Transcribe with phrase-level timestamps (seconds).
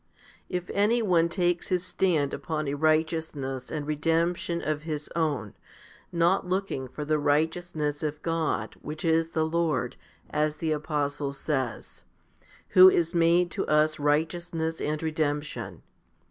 [0.49, 0.57] 3.
[0.57, 5.53] If anyone takes his stand upon a righteousness and redemption of his own,
[6.11, 9.97] not looking for the righteousness of God which is the Lord,
[10.31, 12.03] as the apostle says,
[12.69, 15.83] Who is made to its righteousness and redemption?